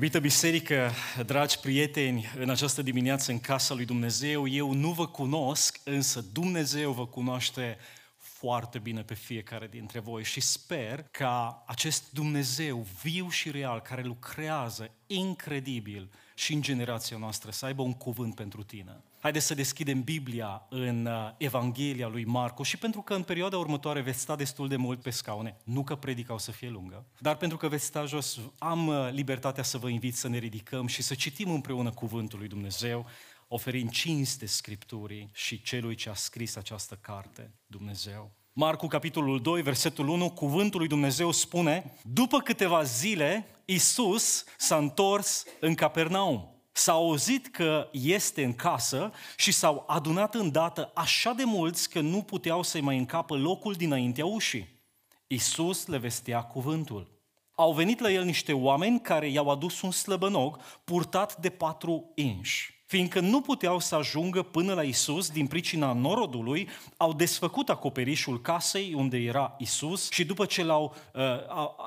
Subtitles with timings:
[0.00, 0.90] Iubită biserică,
[1.26, 6.92] dragi prieteni, în această dimineață în casa lui Dumnezeu, eu nu vă cunosc, însă Dumnezeu
[6.92, 7.78] vă cunoaște
[8.16, 14.02] foarte bine pe fiecare dintre voi și sper ca acest Dumnezeu viu și real, care
[14.02, 19.00] lucrează incredibil și în generația noastră, să aibă un cuvânt pentru tine.
[19.20, 24.00] Haideți să deschidem Biblia în uh, Evanghelia lui Marco și pentru că în perioada următoare
[24.00, 27.36] veți sta destul de mult pe scaune, nu că predica o să fie lungă, dar
[27.36, 31.02] pentru că veți sta jos, am uh, libertatea să vă invit să ne ridicăm și
[31.02, 33.06] să citim împreună cuvântul lui Dumnezeu,
[33.48, 38.30] oferind cinste Scripturii și celui ce a scris această carte, Dumnezeu.
[38.52, 45.44] Marcu, capitolul 2, versetul 1, cuvântul lui Dumnezeu spune, după câteva zile, Isus s-a întors
[45.60, 46.49] în Capernaum.
[46.72, 52.22] S-a auzit că este în casă și s-au adunat îndată așa de mulți că nu
[52.22, 54.78] puteau să-i mai încapă locul dinaintea ușii.
[55.26, 57.18] Isus le vestea cuvântul.
[57.54, 62.79] Au venit la el niște oameni care i-au adus un slăbănog purtat de patru inși.
[62.90, 68.94] Fiindcă nu puteau să ajungă până la Isus din pricina norodului, au desfăcut acoperișul casei
[68.94, 71.22] unde era Isus și după ce l-au, uh,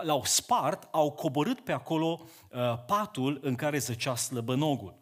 [0.04, 4.96] l-au spart, au coborât pe acolo uh, patul în care zăcea slăbănogul.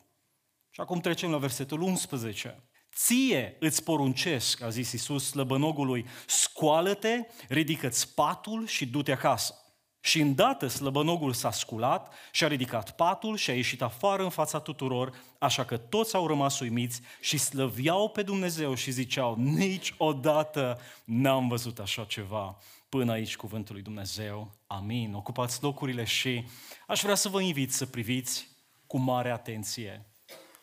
[0.70, 2.64] Și acum trecem la versetul 11.
[2.96, 9.61] Ție îți poruncesc, a zis Isus slăbănogului, scoală-te, ridică-ți patul și du-te acasă.
[10.02, 14.60] Și îndată slăbănogul s-a sculat și a ridicat patul și a ieșit afară în fața
[14.60, 21.48] tuturor, așa că toți au rămas uimiți și slăviau pe Dumnezeu și ziceau, niciodată n-am
[21.48, 22.58] văzut așa ceva
[22.90, 24.56] până aici cuvântul lui Dumnezeu.
[24.68, 25.14] Amin.
[25.14, 26.48] Ocupați locurile și
[26.88, 28.48] aș vrea să vă invit să priviți
[28.88, 30.06] cu mare atenție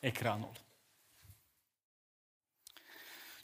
[0.01, 0.53] ecranul.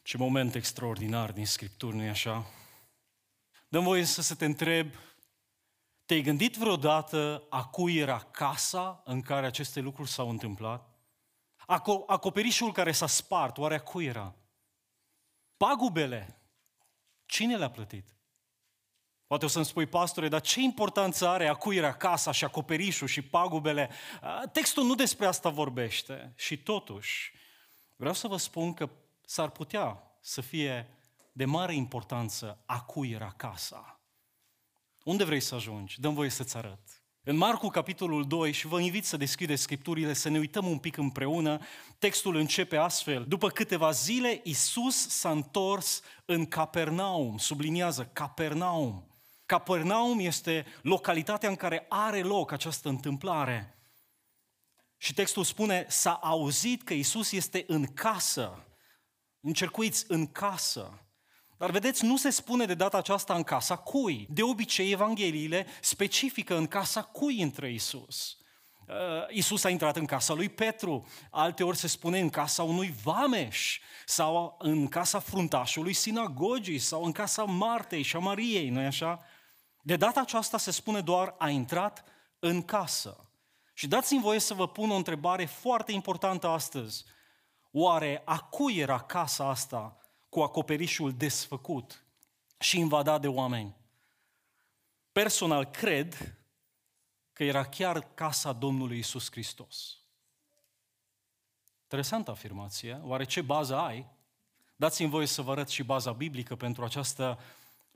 [0.03, 2.47] Ce moment extraordinar din Scripturi, nu-i așa?
[3.69, 4.95] Dăm voie să, să te întreb
[6.15, 10.89] te-ai gândit vreodată a cui era casa în care aceste lucruri s-au întâmplat?
[12.07, 14.35] Acoperișul care s-a spart, oare a cui era?
[15.57, 16.41] Pagubele,
[17.27, 18.17] cine le-a plătit?
[19.27, 23.09] Poate o să-mi spui, pastore, dar ce importanță are a cui era casa și acoperișul
[23.09, 23.91] și pagubele?
[24.53, 26.33] Textul nu despre asta vorbește.
[26.37, 27.33] Și totuși,
[27.97, 28.91] vreau să vă spun că
[29.25, 30.89] s-ar putea să fie
[31.33, 33.99] de mare importanță a cui era casa.
[35.05, 36.01] Unde vrei să ajungi?
[36.01, 36.81] Dăm voie să-ți arăt.
[37.23, 40.97] În Marcu, capitolul 2, și vă invit să deschideți Scripturile, să ne uităm un pic
[40.97, 41.61] împreună,
[41.99, 43.25] textul începe astfel.
[43.29, 49.07] După câteva zile, Isus s-a întors în Capernaum, subliniază Capernaum.
[49.47, 53.79] Capernaum este localitatea în care are loc această întâmplare.
[54.97, 58.65] Și textul spune, s-a auzit că Isus este în casă.
[59.41, 61.04] Încercuiți în casă.
[61.57, 64.27] Dar vedeți, nu se spune de data aceasta în casa cui.
[64.31, 68.37] De obicei, Evangheliile specifică în casa cui intră Isus.
[68.89, 68.95] Uh,
[69.29, 73.81] Isus a intrat în casa lui Petru, alte ori se spune în casa unui vameș,
[74.07, 79.25] sau în casa fruntașului sinagogii, sau în casa Martei și a Mariei, nu-i așa?
[79.83, 82.05] De data aceasta se spune doar a intrat
[82.39, 83.29] în casă.
[83.75, 87.05] Și dați-mi voie să vă pun o întrebare foarte importantă astăzi.
[87.73, 90.04] Oare a cui era casa asta
[90.35, 92.05] cu acoperișul desfăcut
[92.59, 93.75] și invadat de oameni.
[95.13, 96.39] Personal cred
[97.33, 99.99] că era chiar casa Domnului Isus Hristos.
[101.83, 103.01] Interesantă afirmație.
[103.03, 104.07] Oare ce bază ai?
[104.77, 107.39] Dați-mi voie să vă arăt și baza biblică pentru această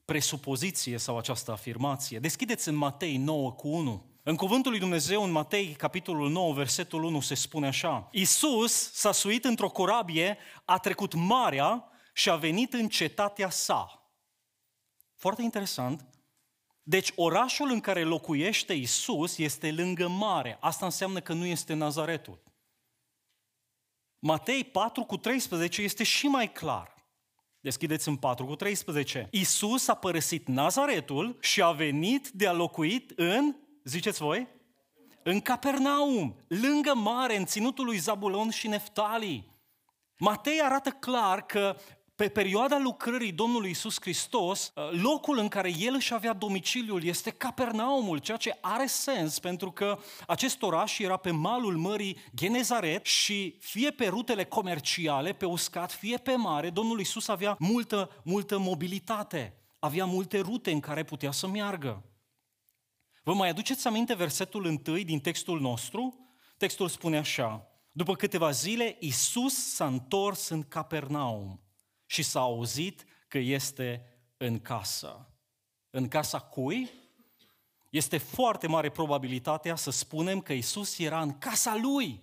[0.05, 2.19] presupoziție sau această afirmație.
[2.19, 4.05] Deschideți în Matei 9 cu 1.
[4.23, 8.09] În cuvântul lui Dumnezeu, în Matei, capitolul 9, versetul 1, se spune așa.
[8.13, 14.13] Isus s-a suit într-o corabie, a trecut marea și a venit în cetatea sa.
[15.17, 16.09] Foarte interesant.
[16.83, 20.57] Deci orașul în care locuiește Isus este lângă mare.
[20.61, 22.43] Asta înseamnă că nu este Nazaretul.
[24.19, 27.07] Matei 4 cu 13 este și mai clar.
[27.61, 29.29] Deschideți în 4 cu 13.
[29.31, 34.49] Isus a părăsit Nazaretul și a venit de a locuit în, ziceți voi,
[35.23, 39.57] în Capernaum, lângă mare, în ținutul lui Zabulon și Neftali.
[40.19, 41.77] Matei arată clar că
[42.19, 47.31] pe perioada lucrării Domnului Isus Hristos, uh, locul în care el își avea domiciliul este
[47.31, 53.57] Capernaumul, ceea ce are sens pentru că acest oraș era pe malul mării Genezaret și
[53.61, 59.55] fie pe rutele comerciale, pe uscat, fie pe mare, Domnul Isus avea multă, multă mobilitate,
[59.79, 62.05] avea multe rute în care putea să meargă.
[63.23, 66.31] Vă mai aduceți aminte versetul întâi din textul nostru?
[66.57, 71.61] Textul spune așa, după câteva zile, Isus s-a întors în Capernaum
[72.09, 74.07] și s-a auzit că este
[74.37, 75.27] în casă.
[75.91, 76.91] În casa cui?
[77.91, 82.21] este foarte mare probabilitatea să spunem că Isus era în casa lui,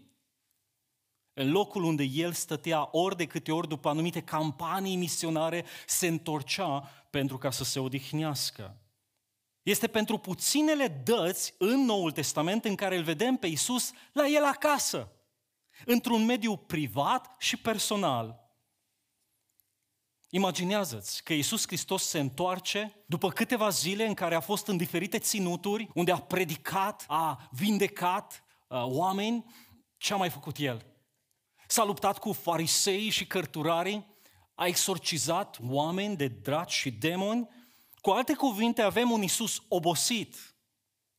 [1.33, 6.79] în locul unde el stătea ori de câte ori după anumite campanii misionare se întorcea
[7.09, 8.77] pentru ca să se odihnească.
[9.61, 14.43] Este pentru puținele dăți în Noul Testament în care îl vedem pe Isus la el
[14.43, 15.11] acasă,
[15.85, 18.44] într-un mediu privat și personal.
[20.35, 25.19] Imaginează-ți că Iisus Hristos se întoarce după câteva zile în care a fost în diferite
[25.19, 29.45] ținuturi, unde a predicat, a vindecat uh, oameni.
[29.97, 30.85] Ce a mai făcut El?
[31.67, 34.05] S-a luptat cu farisei și cărturarii,
[34.55, 37.49] a exorcizat oameni de draci și demoni.
[38.01, 40.55] Cu alte cuvinte, avem un Iisus obosit.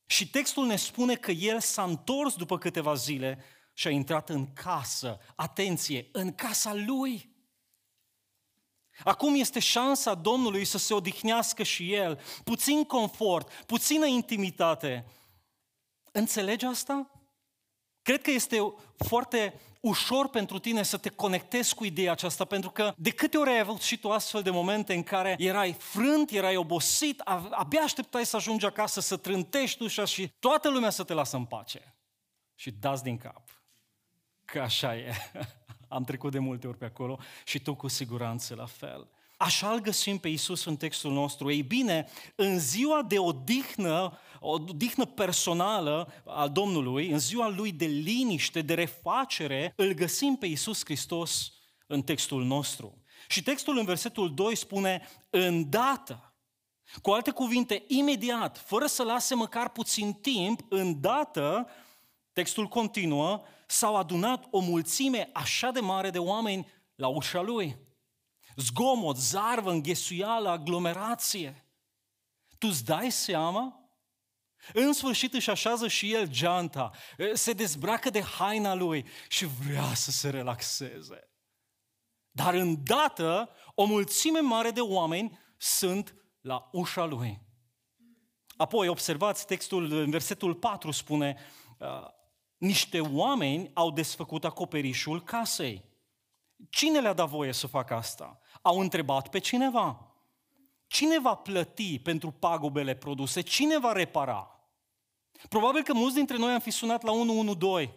[0.07, 4.53] Și textul ne spune că El s-a întors după câteva zile și a intrat în
[4.53, 5.19] casă.
[5.37, 7.36] Atenție, în casa Lui.
[9.05, 12.21] Acum este șansa Domnului să se odihnească și El.
[12.45, 15.05] Puțin confort, puțină intimitate.
[16.13, 17.11] Înțelegi asta?
[18.03, 22.95] Cred că este foarte ușor pentru tine să te conectezi cu ideea aceasta, pentru că
[22.97, 26.57] de câte ori ai avut și tu astfel de momente în care erai frânt, erai
[26.57, 27.21] obosit,
[27.51, 31.45] abia așteptai să ajungi acasă, să trântești ușa și toată lumea să te lasă în
[31.45, 31.95] pace.
[32.55, 33.43] Și dați din cap.
[34.45, 35.13] Că așa e.
[35.89, 39.09] Am trecut de multe ori pe acolo și tu cu siguranță la fel.
[39.37, 41.51] Așa îl găsim pe Isus în textul nostru.
[41.51, 47.87] Ei bine, în ziua de odihnă, o odihnă personală a Domnului, în ziua lui de
[47.87, 51.53] liniște, de refacere, îl găsim pe Isus Hristos
[51.87, 53.03] în textul nostru.
[53.29, 56.35] Și textul în versetul 2 spune, îndată.
[57.03, 61.69] Cu alte cuvinte, imediat, fără să lase măcar puțin timp, îndată,
[62.33, 67.79] textul continuă, s-au adunat o mulțime așa de mare de oameni la ușa lui.
[68.57, 71.67] Zgomot, zarvă, înghesuială, aglomerație.
[72.59, 73.81] Tu îți dai seama?
[74.73, 76.91] În sfârșit își așează și el geanta,
[77.33, 81.31] se dezbracă de haina lui și vrea să se relaxeze.
[82.31, 87.41] Dar îndată o mulțime mare de oameni sunt la ușa lui.
[88.57, 91.37] Apoi observați textul în versetul 4 spune
[92.57, 95.85] niște oameni au desfăcut acoperișul casei.
[96.71, 98.41] Cine le-a dat voie să facă asta?
[98.63, 100.15] Au întrebat pe cineva.
[100.87, 103.41] Cine va plăti pentru pagubele produse?
[103.41, 104.61] Cine va repara?
[105.49, 107.95] Probabil că mulți dintre noi am fi sunat la 112.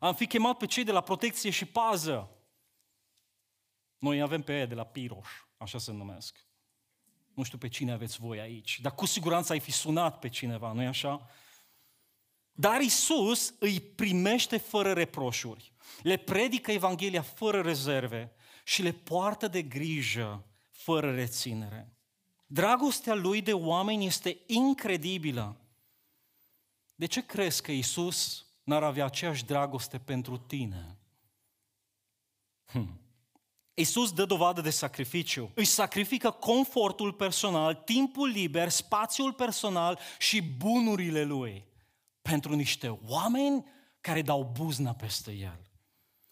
[0.00, 2.30] Am fi chemat pe cei de la protecție și pază.
[3.98, 6.46] Noi avem pe ei de la Piroș, așa se numesc.
[7.34, 10.72] Nu știu pe cine aveți voi aici, dar cu siguranță ai fi sunat pe cineva,
[10.72, 11.30] nu-i așa?
[12.58, 15.72] Dar Isus îi primește fără reproșuri,
[16.02, 18.32] le predică Evanghelia fără rezerve
[18.64, 21.92] și le poartă de grijă fără reținere.
[22.46, 25.56] Dragostea lui de oameni este incredibilă.
[26.94, 30.96] De ce crezi că Isus n-ar avea aceeași dragoste pentru tine?
[32.66, 33.00] Hm.
[33.74, 35.50] Isus dă dovadă de sacrificiu.
[35.54, 41.64] Își sacrifică confortul personal, timpul liber, spațiul personal și bunurile lui
[42.30, 43.64] pentru niște oameni
[44.00, 45.60] care dau buzna peste el.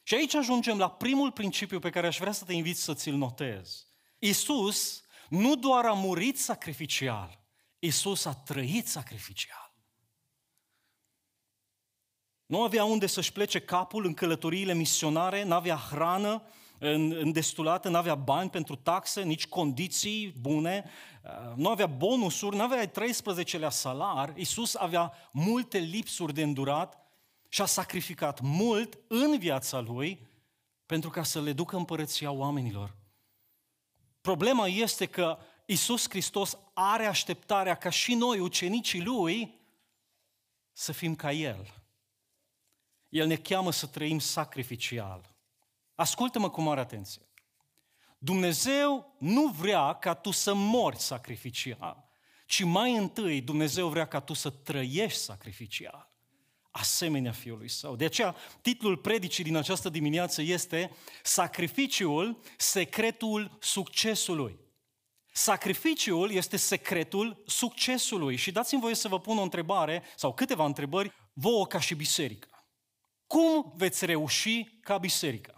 [0.03, 3.15] Și aici ajungem la primul principiu pe care aș vrea să te invit să ți-l
[3.15, 3.87] notezi.
[4.19, 7.45] Isus nu doar a murit sacrificial,
[7.79, 9.75] Isus a trăit sacrificial.
[12.47, 16.43] Nu avea unde să-și plece capul în călătoriile misionare, nu avea hrană
[16.79, 20.85] îndestulată, nu avea bani pentru taxe, nici condiții bune,
[21.23, 24.33] uh, nu avea bonusuri, nu avea 13-lea salar.
[24.37, 26.99] Iisus avea multe lipsuri de îndurat
[27.49, 30.27] și a sacrificat mult în viața lui
[30.87, 32.97] pentru ca să le ducă împărăția oamenilor.
[34.21, 39.61] Problema este că Isus Hristos are așteptarea ca și noi, ucenicii Lui,
[40.73, 41.75] să fim ca El.
[43.09, 45.34] El ne cheamă să trăim sacrificial.
[45.95, 47.29] Ascultă-mă cu mare atenție.
[48.19, 52.09] Dumnezeu nu vrea ca tu să mori sacrificial,
[52.47, 56.13] ci mai întâi Dumnezeu vrea ca tu să trăiești sacrificial,
[56.71, 57.97] asemenea Fiului Său.
[57.97, 64.59] De aceea, titlul predicii din această dimineață este Sacrificiul, secretul succesului.
[65.33, 68.37] Sacrificiul este secretul succesului.
[68.37, 72.49] Și dați-mi voie să vă pun o întrebare sau câteva întrebări vouă ca și biserică.
[73.27, 75.54] Cum veți reuși ca biserică?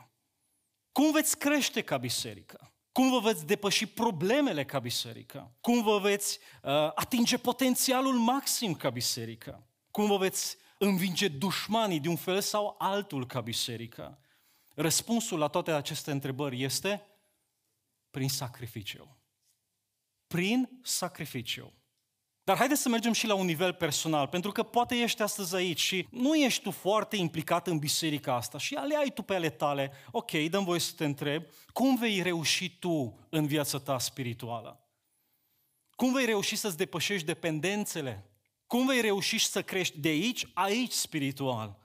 [0.96, 2.72] Cum veți crește ca biserică?
[2.92, 5.56] Cum vă veți depăși problemele ca biserică?
[5.60, 9.66] Cum vă veți uh, atinge potențialul maxim ca biserică?
[9.90, 14.20] Cum vă veți învinge dușmanii de un fel sau altul ca biserică?
[14.74, 17.06] Răspunsul la toate aceste întrebări este
[18.10, 19.16] prin sacrificiu.
[20.26, 21.72] Prin sacrificiu.
[22.46, 25.80] Dar haideți să mergem și la un nivel personal, pentru că poate ești astăzi aici
[25.80, 29.50] și nu ești tu foarte implicat în biserica asta și ale ai tu pe ale
[29.50, 29.92] tale.
[30.10, 34.80] Ok, dăm voie să te întreb, cum vei reuși tu în viața ta spirituală?
[35.90, 38.30] Cum vei reuși să-ți depășești dependențele?
[38.66, 41.78] Cum vei reuși să crești de aici, aici spiritual?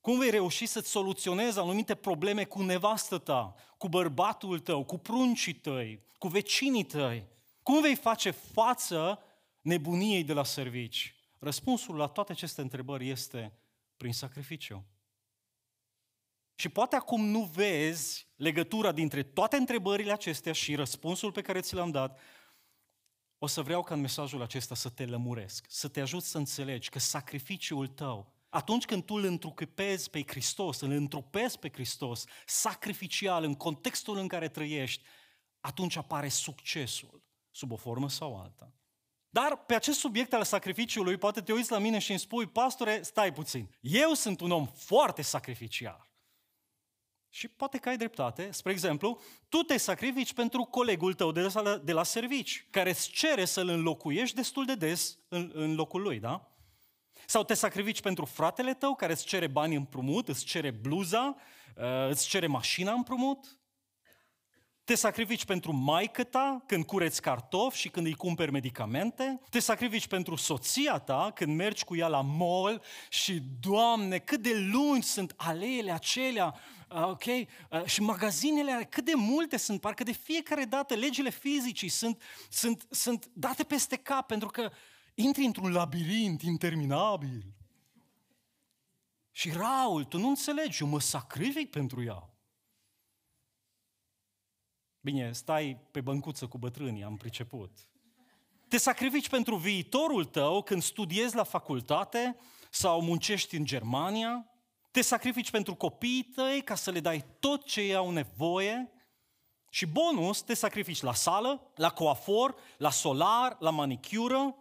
[0.00, 5.54] Cum vei reuși să-ți soluționezi anumite probleme cu nevastă ta, cu bărbatul tău, cu pruncii
[5.54, 7.24] tăi, cu vecinii tăi?
[7.62, 9.22] Cum vei face față
[9.62, 11.14] nebuniei de la servici?
[11.38, 13.52] Răspunsul la toate aceste întrebări este
[13.96, 14.86] prin sacrificiu.
[16.54, 21.74] Și poate acum nu vezi legătura dintre toate întrebările acestea și răspunsul pe care ți
[21.74, 22.20] l-am dat,
[23.38, 26.88] o să vreau ca în mesajul acesta să te lămuresc, să te ajut să înțelegi
[26.88, 33.44] că sacrificiul tău, atunci când tu îl întrucupezi pe Hristos, îl întrupezi pe Hristos, sacrificial,
[33.44, 35.02] în contextul în care trăiești,
[35.60, 38.72] atunci apare succesul, sub o formă sau alta.
[39.34, 43.02] Dar pe acest subiect al sacrificiului, poate te uiți la mine și îmi spui, pastore,
[43.02, 46.10] stai puțin, eu sunt un om foarte sacrificial.
[47.28, 48.50] Și poate că ai dreptate.
[48.50, 53.10] Spre exemplu, tu te sacrifici pentru colegul tău de la, de la servici, care îți
[53.10, 56.52] cere să-l înlocuiești destul de des în, în locul lui, da?
[57.26, 61.36] Sau te sacrifici pentru fratele tău care îți cere bani împrumut, îți cere bluza,
[61.76, 63.58] uh, îți cere mașina împrumut?
[64.84, 69.40] Te sacrifici pentru maică ta când cureți cartofi și când îi cumperi medicamente?
[69.50, 74.70] Te sacrifici pentru soția ta când mergi cu ea la mall și, Doamne, cât de
[74.72, 76.54] lungi sunt aleele acelea,
[76.90, 77.24] uh, ok?
[77.24, 82.86] Uh, și magazinele, cât de multe sunt, parcă de fiecare dată legile fizicii sunt, sunt,
[82.90, 84.70] sunt date peste cap pentru că
[85.14, 87.44] intri într-un labirint interminabil.
[89.30, 92.31] Și Raul, tu nu înțelegi, eu mă sacrific pentru ea.
[95.04, 97.70] Bine, stai pe băncuță cu bătrânii, am priceput.
[98.68, 102.36] Te sacrifici pentru viitorul tău când studiezi la facultate
[102.70, 104.46] sau muncești în Germania.
[104.90, 108.92] Te sacrifici pentru copiii tăi ca să le dai tot ce ei au nevoie.
[109.70, 114.56] Și bonus, te sacrifici la sală, la coafor, la solar, la manicură,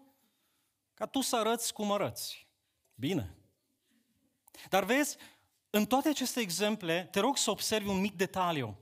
[0.94, 2.48] ca tu să arăți cum arăți.
[2.96, 3.36] Bine.
[4.70, 5.18] Dar vezi,
[5.70, 8.78] în toate aceste exemple, te rog să observi un mic detaliu.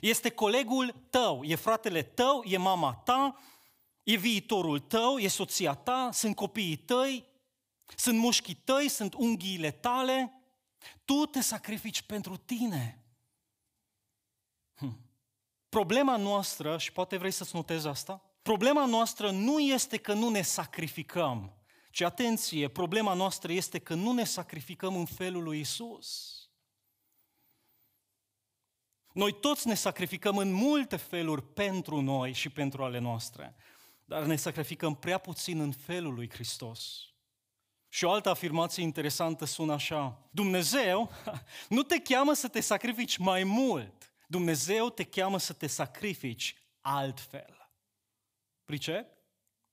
[0.00, 3.40] Este colegul tău, e fratele tău, e mama ta,
[4.02, 7.24] e viitorul tău, e soția ta, sunt copiii tăi,
[7.96, 10.32] sunt mușchii tăi, sunt unghiile tale.
[11.04, 13.04] Tu te sacrifici pentru tine.
[14.74, 14.98] Hm.
[15.68, 20.42] Problema noastră, și poate vrei să-ți notezi asta, problema noastră nu este că nu ne
[20.42, 21.56] sacrificăm,
[21.90, 26.35] ci atenție, problema noastră este că nu ne sacrificăm în felul lui Isus.
[29.16, 33.54] Noi toți ne sacrificăm în multe feluri pentru noi și pentru ale noastre,
[34.04, 37.00] dar ne sacrificăm prea puțin în felul lui Hristos.
[37.88, 40.28] Și o altă afirmație interesantă sună așa.
[40.30, 41.10] Dumnezeu
[41.68, 44.14] nu te cheamă să te sacrifici mai mult.
[44.26, 47.70] Dumnezeu te cheamă să te sacrifici altfel.
[48.64, 49.06] Pricep?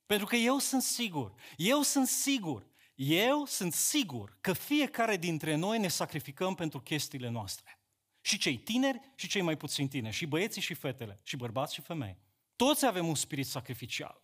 [0.05, 5.79] Pentru că eu sunt sigur, eu sunt sigur, eu sunt sigur că fiecare dintre noi
[5.79, 7.77] ne sacrificăm pentru chestiile noastre.
[8.25, 11.81] Și cei tineri și cei mai puțin tineri, și băieții și fetele, și bărbați și
[11.81, 12.17] femei.
[12.55, 14.21] Toți avem un spirit sacrificial.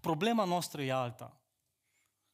[0.00, 1.40] Problema noastră e alta.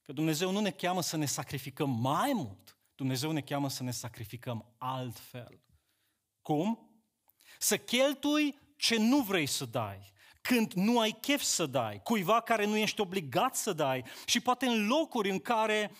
[0.03, 3.91] Că Dumnezeu nu ne cheamă să ne sacrificăm mai mult, Dumnezeu ne cheamă să ne
[3.91, 5.61] sacrificăm altfel.
[6.43, 6.91] Cum?
[7.59, 12.67] Să cheltui ce nu vrei să dai, când nu ai chef să dai, cuiva care
[12.67, 15.91] nu ești obligat să dai și poate în locuri în care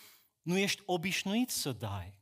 [0.41, 2.16] nu ești obișnuit să dai.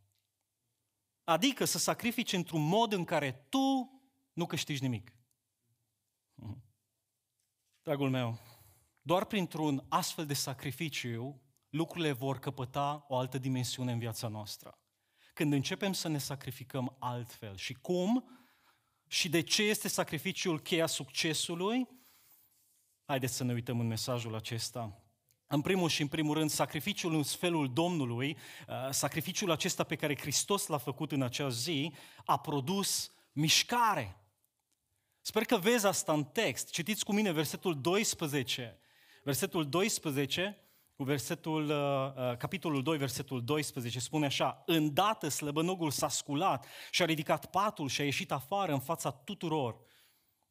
[1.26, 4.02] Adică să sacrifici într-un mod în care tu
[4.34, 5.12] nu câștigi nimic.
[6.34, 6.64] Mhm.
[7.82, 8.38] Dragul meu,
[9.02, 14.80] doar printr-un astfel de sacrificiu, lucrurile vor căpăta o altă dimensiune în viața noastră.
[15.34, 17.56] Când începem să ne sacrificăm altfel.
[17.56, 18.30] Și cum?
[19.08, 21.88] Și de ce este sacrificiul cheia succesului?
[23.06, 25.05] Haideți să ne uităm în mesajul acesta.
[25.48, 28.38] În primul și în primul rând, sacrificiul în felul Domnului,
[28.68, 31.94] uh, sacrificiul acesta pe care Hristos l-a făcut în acea zi,
[32.26, 34.20] a produs mișcare.
[35.22, 36.70] Sper că vezi asta în text.
[36.70, 38.80] Citiți cu mine versetul 12.
[39.24, 40.60] Versetul 12
[40.96, 47.02] cu versetul, uh, uh, capitolul 2, versetul 12, spune așa, Îndată slăbănogul s-a sculat și
[47.02, 49.80] a ridicat patul și a ieșit afară în fața tuturor.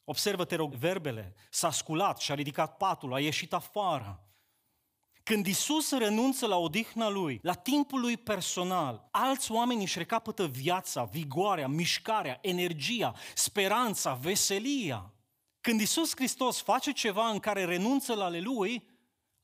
[0.04, 1.34] Observă, te rog, verbele.
[1.50, 4.23] S-a sculat și a ridicat patul, a ieșit afară.
[5.24, 11.04] Când Isus renunță la odihna lui, la timpul lui personal, alți oameni își recapătă viața,
[11.04, 15.12] vigoarea, mișcarea, energia, speranța, veselia.
[15.60, 18.88] Când Isus Hristos face ceva în care renunță la ale lui,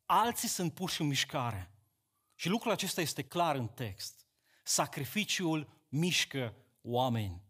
[0.05, 1.75] alții sunt puși în mișcare.
[2.35, 4.27] Și lucrul acesta este clar în text.
[4.65, 7.43] Sacrificiul mișcă oameni.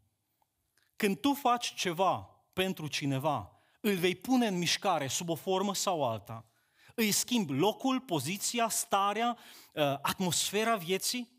[0.96, 6.08] Când tu faci ceva pentru cineva, îl vei pune în mișcare sub o formă sau
[6.08, 6.49] alta,
[6.94, 9.38] îi schimbi locul, poziția, starea,
[9.74, 11.38] uh, atmosfera vieții.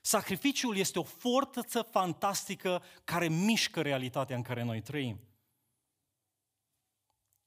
[0.00, 5.20] Sacrificiul este o forță fantastică care mișcă realitatea în care noi trăim.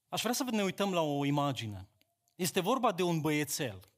[0.09, 1.87] Aș vrea să ne uităm la o imagine.
[2.35, 3.89] Este vorba de un băiețel.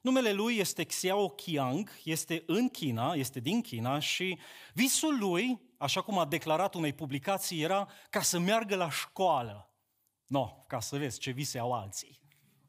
[0.00, 4.38] Numele lui este Xiao Qiang, este în China, este din China și
[4.74, 9.70] visul lui, așa cum a declarat unei publicații, era ca să meargă la școală.
[10.26, 12.20] No, ca să vezi ce vise au alții.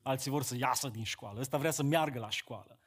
[0.01, 2.79] Alții vor să iasă din școală, ăsta vrea să meargă la școală.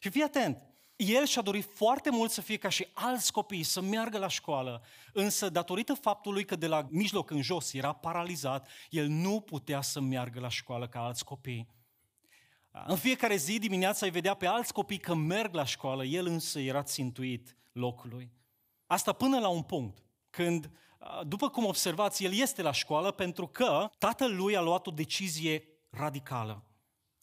[0.00, 0.62] Și fii atent,
[0.96, 4.82] el și-a dorit foarte mult să fie ca și alți copii, să meargă la școală,
[5.12, 10.00] însă datorită faptului că de la mijloc în jos era paralizat, el nu putea să
[10.00, 11.68] meargă la școală ca alți copii.
[12.86, 16.60] În fiecare zi dimineața îi vedea pe alți copii că merg la școală, el însă
[16.60, 18.32] era țintuit locului.
[18.86, 20.70] Asta până la un punct, când,
[21.26, 25.71] după cum observați, el este la școală pentru că tatăl lui a luat o decizie
[25.92, 26.64] radicală.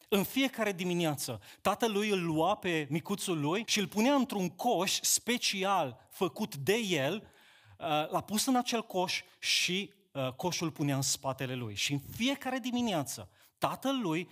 [0.07, 6.07] În fiecare dimineață, tatălui îl lua pe micuțul lui și îl punea într-un coș special
[6.09, 11.55] făcut de el, uh, l-a pus în acel coș și uh, coșul punea în spatele
[11.55, 11.75] lui.
[11.75, 14.29] Și în fiecare dimineață, tatăl lui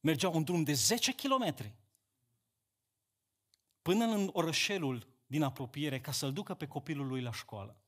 [0.00, 1.74] mergea un drum de 10 kilometri
[3.82, 7.81] până în orășelul din apropiere ca să-l ducă pe copilul lui la școală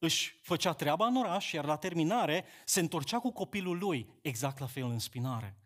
[0.00, 4.66] își făcea treaba în oraș, iar la terminare se întorcea cu copilul lui, exact la
[4.66, 5.56] fel în spinare.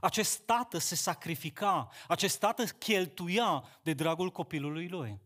[0.00, 5.20] Acest tată se sacrifica, acest tată cheltuia de dragul copilului lui.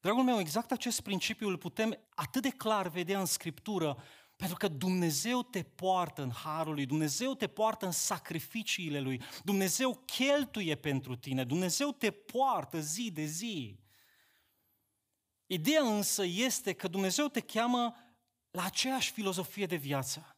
[0.00, 4.02] Dragul meu, exact acest principiu îl putem atât de clar vedea în Scriptură,
[4.36, 10.02] pentru că Dumnezeu te poartă în harul lui, Dumnezeu te poartă în sacrificiile lui, Dumnezeu
[10.04, 13.79] cheltuie pentru tine, Dumnezeu te poartă zi de zi.
[15.52, 17.94] Ideea însă este că Dumnezeu te cheamă
[18.50, 20.36] la aceeași filozofie de viață.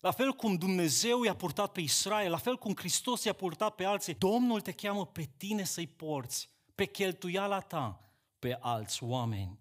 [0.00, 3.84] La fel cum Dumnezeu i-a purtat pe Israel, la fel cum Hristos i-a purtat pe
[3.84, 8.00] alții, Domnul te cheamă pe tine să-i porți, pe cheltuiala ta,
[8.38, 9.58] pe alți oameni.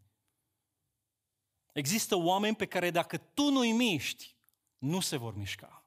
[1.74, 4.36] Există oameni pe care dacă tu nu-i miști,
[4.78, 5.86] nu se vor mișca.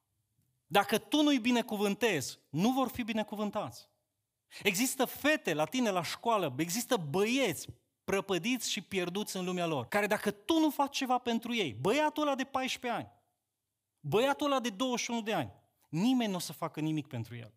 [0.67, 3.89] Dacă tu nu-i binecuvântezi, nu vor fi binecuvântați.
[4.63, 7.69] Există fete la tine la școală, există băieți
[8.05, 12.23] prăpădiți și pierduți în lumea lor, care dacă tu nu faci ceva pentru ei, băiatul
[12.23, 13.13] ăla de 14 ani,
[14.01, 15.53] băiatul ăla de 21 de ani,
[15.89, 17.53] nimeni nu o să facă nimic pentru el.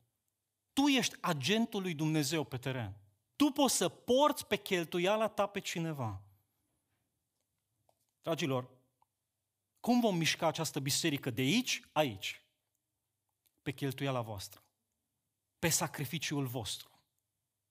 [0.73, 2.97] Tu ești agentul lui Dumnezeu pe teren.
[3.35, 6.21] Tu poți să porți pe cheltuiala ta pe cineva.
[8.21, 8.69] Dragilor,
[9.79, 12.41] cum vom mișca această biserică de aici, aici?
[13.61, 14.63] Pe cheltuiala voastră.
[15.59, 16.96] Pe sacrificiul vostru.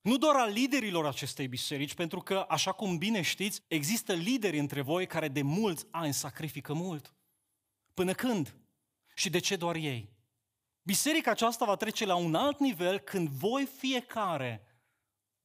[0.07, 4.81] Nu doar al liderilor acestei biserici, pentru că, așa cum bine știți, există lideri între
[4.81, 7.14] voi care de mulți ani sacrifică mult.
[7.95, 8.57] Până când?
[9.14, 10.12] Și de ce doar ei?
[10.83, 14.66] Biserica aceasta va trece la un alt nivel când voi fiecare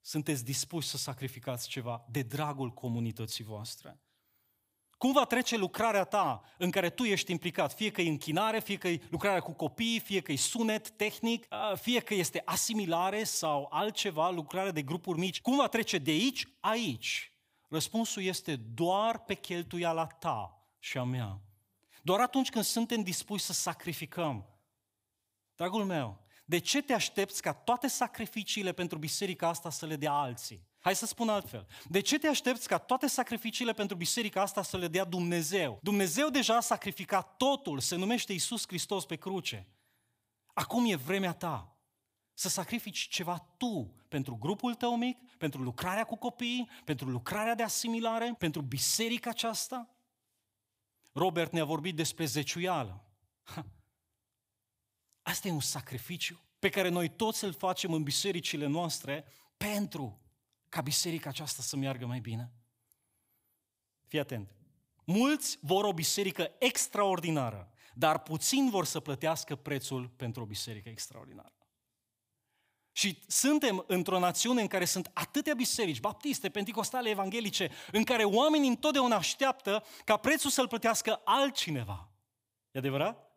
[0.01, 3.99] sunteți dispuși să sacrificați ceva de dragul comunității voastre.
[5.01, 7.73] Cum va trece lucrarea ta în care tu ești implicat?
[7.73, 11.47] Fie că e închinare, fie că e lucrarea cu copii, fie că e sunet tehnic,
[11.75, 15.41] fie că este asimilare sau altceva, lucrare de grupuri mici.
[15.41, 17.33] Cum va trece de aici, aici?
[17.69, 21.41] Răspunsul este doar pe cheltuiala ta și a mea.
[22.01, 24.45] Doar atunci când suntem dispuși să sacrificăm.
[25.55, 30.11] Dragul meu, de ce te aștepți ca toate sacrificiile pentru biserica asta să le dea
[30.11, 30.69] alții?
[30.81, 31.67] Hai să spun altfel.
[31.87, 35.79] De ce te aștepți ca toate sacrificiile pentru biserica asta să le dea Dumnezeu?
[35.81, 39.67] Dumnezeu deja a sacrificat totul, se numește Isus Hristos pe cruce.
[40.53, 41.75] Acum e vremea ta
[42.33, 47.63] să sacrifici ceva tu pentru grupul tău mic, pentru lucrarea cu copiii, pentru lucrarea de
[47.63, 49.95] asimilare, pentru biserica aceasta.
[51.11, 53.05] Robert ne-a vorbit despre zeciuială.
[55.21, 59.25] Asta e un sacrificiu pe care noi toți îl facem în bisericile noastre
[59.57, 60.20] pentru
[60.71, 62.51] ca biserica aceasta să meargă mai bine?
[64.07, 64.51] Fii atent.
[65.03, 71.53] Mulți vor o biserică extraordinară, dar puțin vor să plătească prețul pentru o biserică extraordinară.
[72.91, 78.69] Și suntem într-o națiune în care sunt atâtea biserici, baptiste, penticostale, evanghelice, în care oamenii
[78.69, 82.09] întotdeauna așteaptă ca prețul să-l plătească altcineva.
[82.71, 83.31] E adevărat?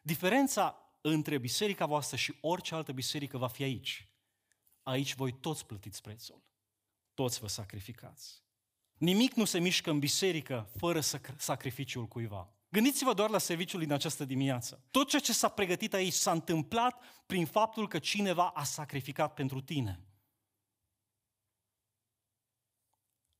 [0.00, 4.11] Diferența între biserica voastră și orice altă biserică va fi aici.
[4.82, 6.42] Aici voi toți plătiți prețul.
[7.14, 8.42] Toți vă sacrificați.
[8.98, 11.00] Nimic nu se mișcă în biserică fără
[11.36, 12.52] sacrificiul cuiva.
[12.68, 14.84] Gândiți-vă doar la serviciul din această dimineață.
[14.90, 19.60] Tot ceea ce s-a pregătit aici s-a întâmplat prin faptul că cineva a sacrificat pentru
[19.60, 20.00] tine.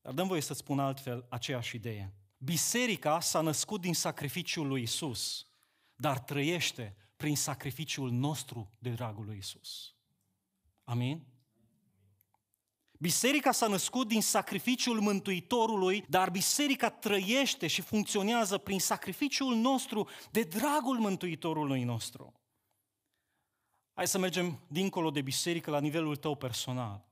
[0.01, 2.13] Dar dăm voie să spun altfel aceeași idee.
[2.37, 5.47] Biserica s-a născut din sacrificiul lui Isus,
[5.95, 9.95] dar trăiește prin sacrificiul nostru de dragul lui Isus.
[10.83, 11.32] Amin?
[13.03, 20.43] Biserica s-a născut din sacrificiul Mântuitorului, dar biserica trăiește și funcționează prin sacrificiul nostru de
[20.43, 22.33] dragul Mântuitorului nostru.
[23.93, 27.05] Hai să mergem dincolo de biserică la nivelul tău personal.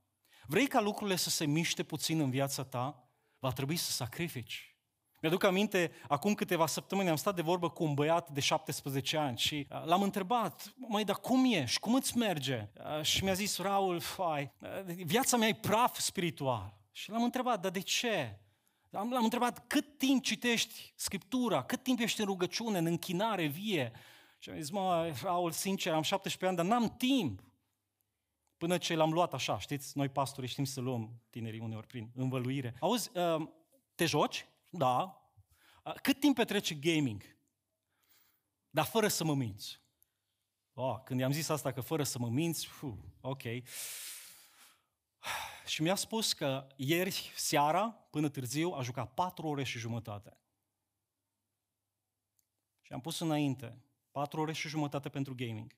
[0.47, 3.09] Vrei ca lucrurile să se miște puțin în viața ta?
[3.39, 4.70] Va trebui să sacrifici.
[5.21, 9.37] Mi-aduc aminte, acum câteva săptămâni am stat de vorbă cu un băiat de 17 ani
[9.37, 11.79] și uh, l-am întrebat, măi, dar cum ești?
[11.79, 12.67] Cum îți merge?
[12.97, 16.73] Uh, și mi-a zis, Raul, fai, uh, viața mea e praf spiritual.
[16.91, 18.39] Și l-am întrebat, dar de ce?
[18.89, 21.63] L-am, l-am întrebat, cât timp citești Scriptura?
[21.63, 23.91] Cât timp ești în rugăciune, în închinare vie?
[24.39, 27.43] Și am zis, mă, Raul, sincer, am 17 ani, dar n-am timp.
[28.57, 32.75] Până ce l-am luat așa, știți, noi pastorii știm să luăm tinerii uneori prin învăluire.
[32.79, 33.11] Auzi,
[33.95, 34.45] te joci?
[34.71, 35.21] Da.
[36.01, 37.37] Cât timp petrece gaming?
[38.69, 39.79] Dar fără să mă minți.
[40.73, 43.41] Oh, când i-am zis asta că fără să mă minți, fu, ok.
[45.65, 50.37] Și mi-a spus că ieri seara, până târziu, a jucat patru ore și jumătate.
[52.81, 55.75] Și am pus înainte, patru ore și jumătate pentru gaming.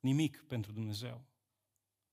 [0.00, 1.24] Nimic pentru Dumnezeu.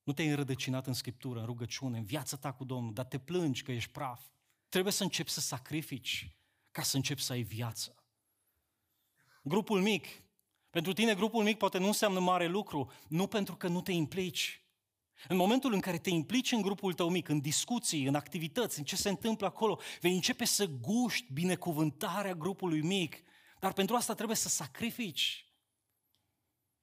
[0.02, 3.62] Nu te-ai înrădăcinat în Scriptură, în rugăciune, în viața ta cu Domnul, dar te plângi
[3.62, 4.26] că ești praf.
[4.72, 6.36] Trebuie să începi să sacrifici
[6.70, 8.04] ca să începi să ai viață.
[9.42, 10.06] Grupul mic.
[10.70, 14.64] Pentru tine grupul mic poate nu înseamnă mare lucru, nu pentru că nu te implici.
[15.28, 18.84] În momentul în care te implici în grupul tău mic, în discuții, în activități, în
[18.84, 23.16] ce se întâmplă acolo, vei începe să guști binecuvântarea grupului mic,
[23.60, 25.52] dar pentru asta trebuie să sacrifici.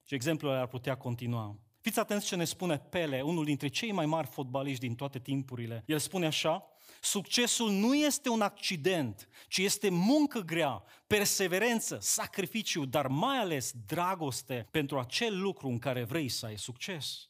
[0.03, 1.59] Și exemplul ar putea continua.
[1.81, 5.83] Fiți atenți ce ne spune Pele, unul dintre cei mai mari fotbaliști din toate timpurile.
[5.85, 13.07] El spune așa, Succesul nu este un accident, ci este muncă grea, perseverență, sacrificiu, dar
[13.07, 17.29] mai ales dragoste pentru acel lucru în care vrei să ai succes.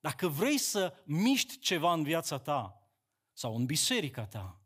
[0.00, 2.90] Dacă vrei să miști ceva în viața ta
[3.32, 4.60] sau în biserica ta,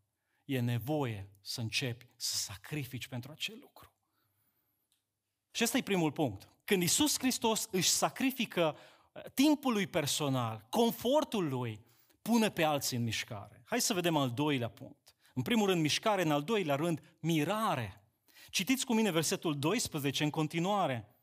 [0.45, 3.93] e nevoie să începi să sacrifici pentru acel lucru.
[5.51, 6.49] Și ăsta e primul punct.
[6.65, 8.77] Când Isus Hristos își sacrifică
[9.13, 11.81] uh, timpul lui personal, confortul lui,
[12.31, 13.63] pune pe alții în mișcare.
[13.65, 15.17] Hai să vedem al doilea punct.
[15.35, 18.05] În primul rând mișcare, în al doilea rând mirare.
[18.51, 21.15] Citiți cu mine versetul 12 în continuare.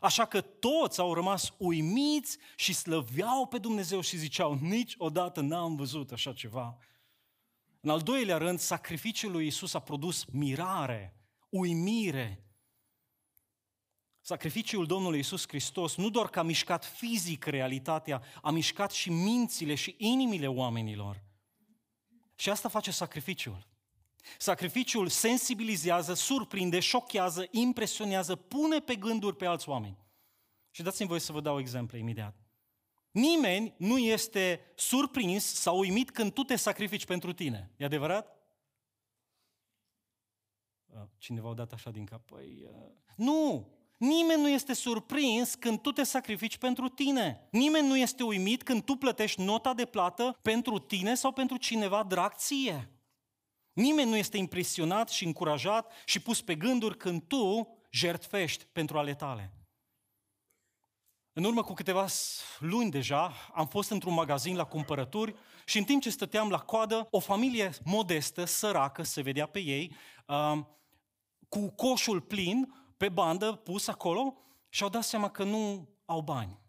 [0.00, 6.12] Așa că toți au rămas uimiți și slăveau pe Dumnezeu și ziceau, niciodată n-am văzut
[6.12, 6.76] așa ceva.
[7.80, 11.16] În al doilea rând, sacrificiul lui Isus a produs mirare,
[11.48, 12.44] uimire,
[14.28, 19.74] Sacrificiul Domnului Isus Hristos nu doar că a mișcat fizic realitatea, a mișcat și mințile
[19.74, 21.22] și inimile oamenilor.
[22.34, 23.66] Și asta face sacrificiul.
[24.38, 29.98] Sacrificiul sensibilizează, surprinde, șochează, impresionează, pune pe gânduri pe alți oameni.
[30.70, 32.36] Și dați-mi voi să vă dau exemple imediat.
[33.10, 37.70] Nimeni nu este surprins sau uimit când tu te sacrifici pentru tine.
[37.76, 38.36] E adevărat?
[41.18, 42.26] Cineva a dat așa din cap.
[42.26, 42.90] Păi, uh...
[43.16, 43.77] Nu!
[43.98, 47.48] Nimeni nu este surprins când tu te sacrifici pentru tine.
[47.50, 52.02] Nimeni nu este uimit când tu plătești nota de plată pentru tine sau pentru cineva
[52.02, 52.90] drag ție.
[53.72, 59.14] Nimeni nu este impresionat și încurajat și pus pe gânduri când tu jertfești pentru ale
[59.14, 59.52] tale.
[61.32, 62.06] În urmă cu câteva
[62.58, 65.34] luni deja am fost într-un magazin la cumpărături
[65.64, 69.96] și în timp ce stăteam la coadă, o familie modestă, săracă, se vedea pe ei,
[70.26, 70.58] uh,
[71.48, 74.36] cu coșul plin, pe bandă, pus acolo
[74.68, 76.60] și au dat seama că nu au bani.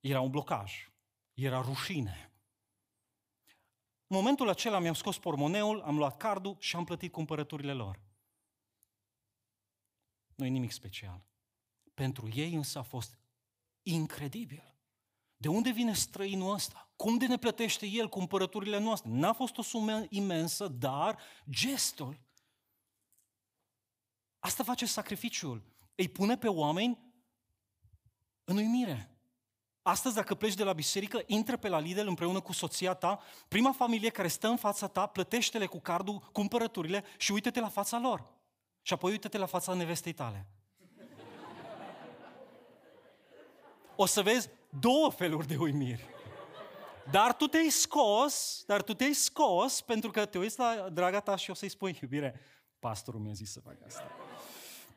[0.00, 0.88] Era un blocaj.
[1.34, 2.32] Era rușine.
[4.06, 8.00] În momentul acela mi-am scos pormoneul, am luat cardul și am plătit cumpărăturile lor.
[10.34, 11.26] Nu e nimic special.
[11.94, 13.18] Pentru ei însă a fost
[13.82, 14.74] incredibil.
[15.36, 16.90] De unde vine străinul ăsta?
[16.96, 19.10] Cum de ne plătește el cumpărăturile noastre?
[19.10, 21.18] N-a fost o sumă imensă, dar
[21.50, 22.18] gestul
[24.44, 25.62] Asta face sacrificiul.
[25.94, 26.98] Îi pune pe oameni
[28.44, 29.10] în uimire.
[29.82, 33.72] Astăzi, dacă pleci de la biserică, intră pe la Lidl împreună cu soția ta, prima
[33.72, 38.24] familie care stă în fața ta, plătește-le cu cardul cumpărăturile și uite-te la fața lor.
[38.82, 40.46] Și apoi uite-te la fața nevestei tale.
[43.96, 44.48] O să vezi
[44.80, 46.04] două feluri de uimiri.
[47.10, 51.36] Dar tu te-ai scos, dar tu te-ai scos pentru că te uiți la draga ta
[51.36, 52.40] și o să-i spui, iubire,
[52.84, 54.10] Pastorul mi-a zis să fac asta.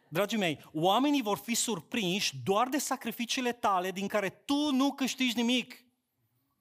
[0.09, 5.35] Dragii mei, oamenii vor fi surprinși doar de sacrificiile tale din care tu nu câștigi
[5.35, 5.85] nimic.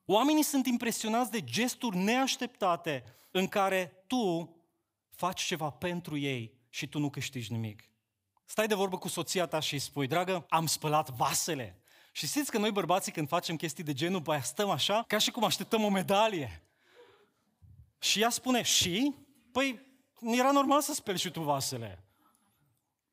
[0.04, 4.56] Oamenii sunt impresionați de gesturi neașteptate în care tu
[5.10, 7.82] faci ceva pentru ei și tu nu câștigi nimic.
[8.44, 11.80] Stai de vorbă cu soția ta și îi spui, dragă, am spălat vasele.
[12.12, 15.30] Și știți că noi bărbații când facem chestii de genul, băi, stăm așa, ca și
[15.30, 16.62] cum așteptăm o medalie.
[17.98, 19.14] Și ea spune, și?
[19.52, 19.80] Păi,
[20.20, 22.05] era normal să speli și tu vasele.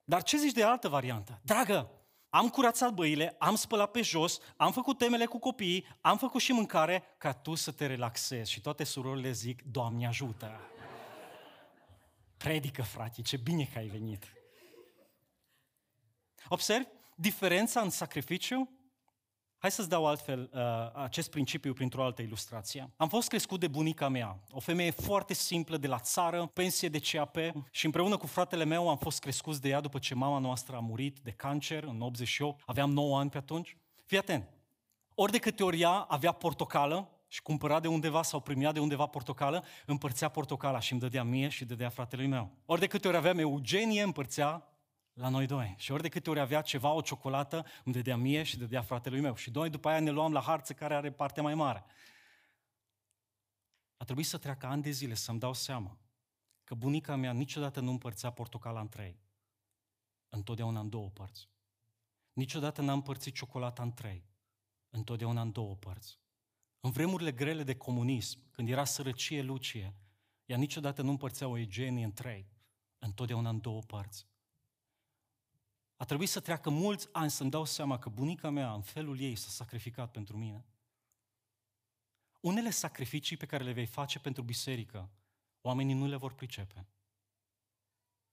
[0.04, 1.40] Dar ce zici de altă variantă?
[1.44, 1.92] Dragă,
[2.30, 6.52] am curățat băile, am spălat pe jos, am făcut temele cu copiii, am făcut și
[6.52, 8.52] mâncare ca tu să te relaxezi.
[8.52, 10.60] Și toate surorile zic, Doamne ajută!
[12.38, 14.34] Predică, frate, ce bine că ai venit!
[16.48, 18.70] Observi diferența în sacrificiu
[19.64, 20.62] Hai să-ți dau altfel uh,
[20.94, 22.90] acest principiu printr-o altă ilustrație.
[22.98, 27.00] Am fost crescut de bunica mea, o femeie foarte simplă de la țară, pensie de
[27.00, 27.38] CAP
[27.72, 30.80] și împreună cu fratele meu am fost crescuți de ea după ce mama noastră a
[30.80, 32.64] murit de cancer în 88.
[32.66, 33.78] Aveam 9 ani pe atunci.
[34.06, 34.50] Fii atent.
[35.16, 39.06] Ori de câte ori ea avea portocală și cumpăra de undeva sau primea de undeva
[39.06, 42.50] portocală, împărțea portocala și îmi dădea mie și dădea fratelui meu.
[42.66, 44.73] Ori de câte ori aveam Eugenie, împărțea
[45.14, 45.76] la noi doi.
[45.78, 49.22] Și ori de câte ori avea ceva, o ciocolată, îmi dădea mie și dădea fratelui
[49.22, 49.36] meu.
[49.36, 51.86] Și doi după aia ne luam la harță care are partea mai mare.
[53.98, 55.98] A trebuit să treacă ani de zile să-mi dau seama
[56.64, 59.20] că bunica mea niciodată nu împărțea portocala în trei.
[60.30, 61.50] Întotdeauna în două părți.
[62.34, 64.26] Niciodată n-a împărțit ciocolata în trei.
[64.90, 66.20] Întotdeauna în două părți.
[66.80, 69.94] În vremurile grele de comunism, când era sărăcie lucie,
[70.46, 72.48] ea niciodată nu împărțea o egenie în trei.
[73.00, 74.28] Întotdeauna în două părți.
[75.98, 79.36] A trebuit să treacă mulți ani să-mi dau seama că bunica mea, în felul ei,
[79.36, 80.66] s-a sacrificat pentru mine.
[82.40, 85.10] Unele sacrificii pe care le vei face pentru biserică,
[85.62, 86.88] oamenii nu le vor pricepe.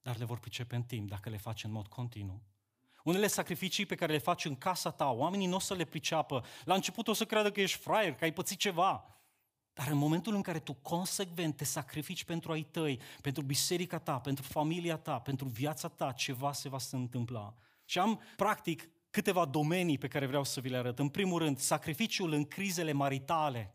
[0.02, 2.42] Dar le vor pricepe în timp, dacă le faci în mod continuu.
[3.04, 6.44] Unele sacrificii pe care le faci în casa ta, oamenii nu o să le priceapă.
[6.64, 9.19] La început o să creadă că ești fraier, că ai pățit ceva.
[9.80, 14.18] Dar în momentul în care tu consecvent te sacrifici pentru ai tăi, pentru biserica ta,
[14.18, 17.54] pentru familia ta, pentru viața ta, ceva se va să întâmpla.
[17.84, 20.98] Și am, practic, câteva domenii pe care vreau să vi le arăt.
[20.98, 23.74] În primul rând, sacrificiul în crizele maritale.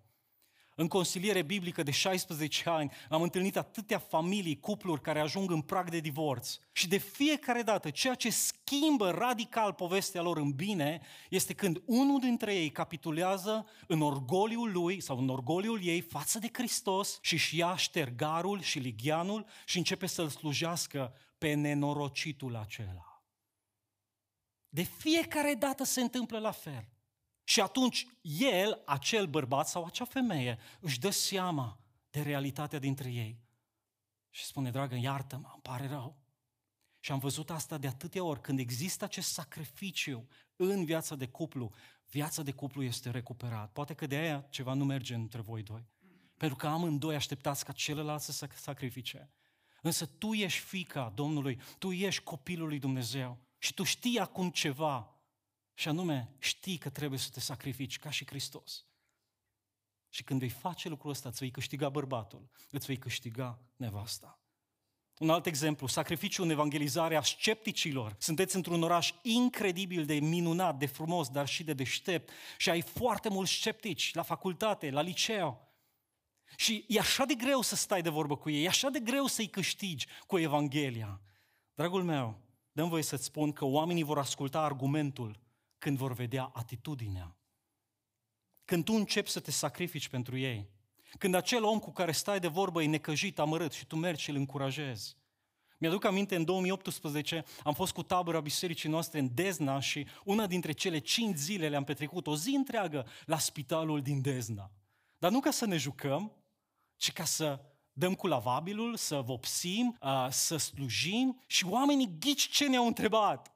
[0.77, 5.89] În consiliere biblică de 16 ani am întâlnit atâtea familii, cupluri care ajung în prag
[5.89, 6.57] de divorț.
[6.71, 12.19] Și de fiecare dată, ceea ce schimbă radical povestea lor în bine este când unul
[12.19, 17.57] dintre ei capitulează în orgoliul lui sau în orgoliul ei față de Hristos și își
[17.57, 23.23] ia ștergarul și ligheanul și începe să-l slujească pe nenorocitul acela.
[24.69, 26.94] De fiecare dată se întâmplă la fel.
[27.47, 31.79] Și atunci el, acel bărbat sau acea femeie, își dă seama
[32.10, 33.43] de realitatea dintre ei.
[34.29, 36.17] Și spune, dragă, iartă-mă, îmi pare rău.
[36.99, 38.41] Și am văzut asta de atâtea ori.
[38.41, 41.73] Când există acest sacrificiu în viața de cuplu,
[42.10, 43.71] viața de cuplu este recuperat.
[43.71, 45.88] Poate că de aia ceva nu merge între voi doi.
[46.38, 49.31] Pentru că amândoi așteptați ca celălalt să se sacrifice.
[49.81, 55.14] Însă tu ești fica Domnului, tu ești copilul lui Dumnezeu și tu știi acum ceva
[55.77, 58.85] și anume, știi că trebuie să te sacrifici ca și Hristos.
[60.09, 64.39] Și când vei face lucrul ăsta, îți vei câștiga bărbatul, îți vei câștiga nevasta.
[65.17, 68.15] Un alt exemplu, sacrificiul în evangelizare a scepticilor.
[68.19, 73.29] Sunteți într-un oraș incredibil de minunat, de frumos, dar și de deștept și ai foarte
[73.29, 75.73] mulți sceptici la facultate, la liceu.
[76.57, 79.25] Și e așa de greu să stai de vorbă cu ei, e așa de greu
[79.25, 81.21] să-i câștigi cu Evanghelia.
[81.73, 85.43] Dragul meu, dăm voie să-ți spun că oamenii vor asculta argumentul
[85.85, 87.35] când vor vedea atitudinea.
[88.65, 90.69] Când tu începi să te sacrifici pentru ei.
[91.17, 94.29] Când acel om cu care stai de vorbă e necăjit, amărât și tu mergi și
[94.29, 95.17] îl încurajezi.
[95.77, 100.71] Mi-aduc aminte, în 2018 am fost cu tabăra bisericii noastre în Dezna și una dintre
[100.71, 104.71] cele cinci zile le-am petrecut o zi întreagă la spitalul din Dezna.
[105.17, 106.31] Dar nu ca să ne jucăm,
[106.95, 109.97] ci ca să dăm cu lavabilul, să vopsim,
[110.29, 113.49] să slujim și oamenii ghici ce ne-au întrebat.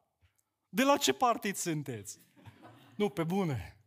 [0.69, 2.19] De la ce partid sunteți?
[2.95, 3.77] Nu, pe bune.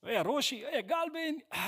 [0.00, 1.44] E roșii, e galbeni.
[1.48, 1.58] Ah.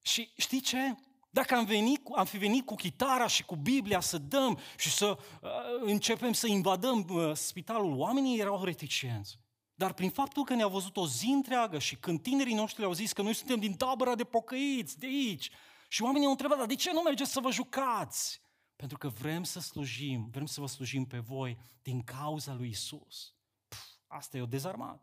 [0.00, 0.94] Și știi ce?
[1.30, 5.18] Dacă am, venit, am fi venit cu chitara și cu Biblia să dăm și să
[5.42, 9.38] uh, începem să invadăm uh, spitalul, oamenii erau reticenți.
[9.74, 13.12] Dar prin faptul că ne-au văzut o zi întreagă și când tinerii noștri au zis
[13.12, 15.50] că noi suntem din tabăra de pocăiți, de aici,
[15.88, 18.41] și oamenii au întrebat, dar de ce nu mergeți să vă jucați?
[18.82, 23.34] Pentru că vrem să slujim, vrem să vă slujim pe voi din cauza lui Isus.
[23.68, 25.02] Pff, asta e o dezarmat.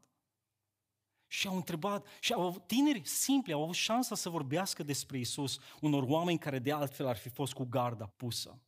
[1.28, 5.60] Și au întrebat, și au avut, tineri simpli au avut șansa să vorbească despre Isus
[5.82, 8.62] unor oameni care de altfel ar fi fost cu garda pusă.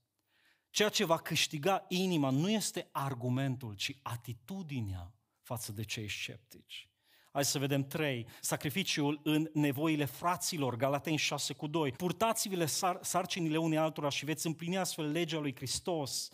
[0.69, 6.90] Ceea ce va câștiga inima nu este argumentul, ci atitudinea față de cei sceptici.
[7.33, 8.27] Hai să vedem trei.
[8.41, 11.91] Sacrificiul în nevoile fraților, Galateni 6 cu 2.
[11.91, 16.29] Purtați-vi-le sar- sarcinile unei altora și veți împlini astfel legea lui Hristos.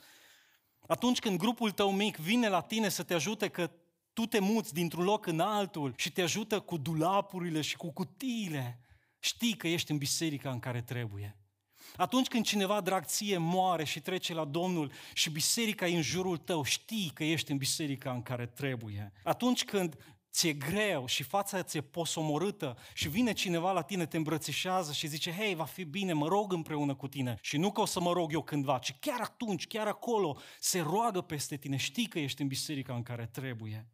[0.88, 3.71] Atunci când grupul tău mic vine la tine să te ajute că
[4.13, 8.79] tu te muți dintr-un loc în altul și te ajută cu dulapurile și cu cutiile,
[9.19, 11.38] știi că ești în biserica în care trebuie.
[11.95, 16.38] Atunci când cineva drag ție moare și trece la Domnul și biserica e în jurul
[16.38, 19.12] tău, știi că ești în biserica în care trebuie.
[19.23, 24.91] Atunci când ți-e greu și fața ți-e posomorâtă și vine cineva la tine, te îmbrățișează
[24.91, 27.37] și zice, hei, va fi bine, mă rog împreună cu tine.
[27.41, 30.79] Și nu că o să mă rog eu cândva, ci chiar atunci, chiar acolo, se
[30.79, 33.87] roagă peste tine, știi că ești în biserica în care trebuie.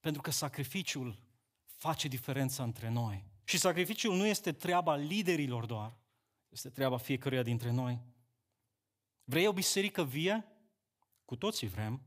[0.00, 1.18] Pentru că sacrificiul
[1.64, 3.24] face diferența între noi.
[3.44, 5.98] Și sacrificiul nu este treaba liderilor doar,
[6.48, 8.00] este treaba fiecăruia dintre noi.
[9.24, 10.44] Vrei o biserică vie?
[11.24, 12.02] Cu toții vrem.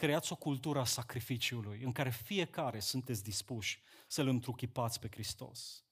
[0.00, 5.84] Creați o cultură a sacrificiului în care fiecare sunteți dispuși să-L întruchipați pe Hristos.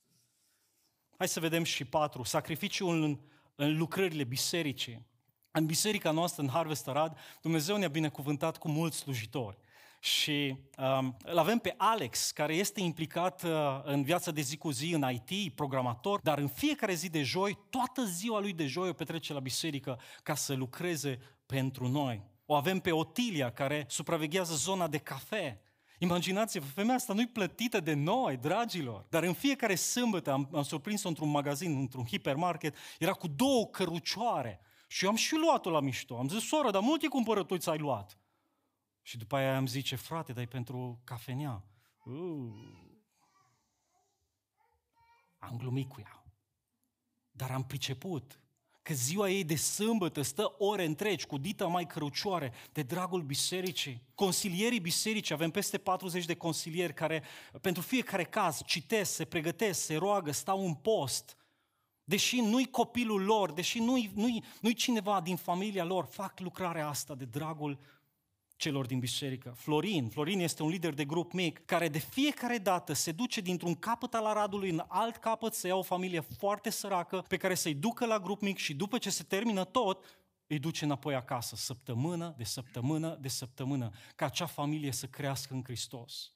[1.18, 2.23] Hai să vedem și patru.
[2.23, 3.18] Sacrificiul în,
[3.55, 5.07] în lucrările bisericii.
[5.51, 9.59] În biserica noastră, în Harvest Arad, Dumnezeu ne-a binecuvântat cu mulți slujitori.
[10.01, 14.71] Și um, îl avem pe Alex, care este implicat uh, în viața de zi cu
[14.71, 18.88] zi, în IT, programator, dar în fiecare zi de joi, toată ziua lui de joi
[18.88, 22.37] o petrece la biserică ca să lucreze pentru noi.
[22.51, 25.61] O avem pe Otilia, care supraveghează zona de cafe.
[25.99, 29.07] Imaginați-vă, femeia asta nu-i plătită de noi, dragilor.
[29.09, 34.61] Dar în fiecare sâmbătă am, am surprins-o într-un magazin, într-un hipermarket, era cu două cărucioare.
[34.87, 36.17] Și eu am și luat-o la mișto.
[36.17, 38.19] Am zis, soră, dar multe cumpărături ți-ai luat.
[39.03, 41.65] Și după aia am zice, frate, dar pentru cafenea.
[42.05, 42.53] Uh.
[45.39, 46.25] Am glumit cu ea.
[47.31, 48.41] Dar am priceput
[48.88, 54.03] că ziua ei de sâmbătă stă ore întregi cu dita mai cărucioare de dragul bisericii.
[54.14, 57.22] Consilierii bisericii, avem peste 40 de consilieri care
[57.61, 61.37] pentru fiecare caz citesc, se pregătesc, se roagă, stau în post.
[62.05, 67.14] Deși nu-i copilul lor, deși nu-i, nu-i, nu-i cineva din familia lor, fac lucrarea asta
[67.14, 67.79] de dragul
[68.59, 69.55] celor din biserică.
[69.57, 73.75] Florin, Florin este un lider de grup mic care de fiecare dată se duce dintr-un
[73.75, 77.75] capăt al Aradului în alt capăt să ia o familie foarte săracă pe care să-i
[77.75, 82.35] ducă la grup mic și după ce se termină tot, îi duce înapoi acasă, săptămână
[82.37, 86.33] de săptămână de săptămână, ca acea familie să crească în Hristos.